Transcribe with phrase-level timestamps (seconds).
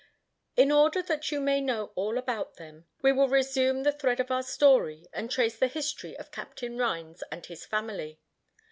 [0.57, 4.31] In order that you may know all about them, we will resume the thread of
[4.31, 8.19] our story, and trace the history of Captain Rhines and his family.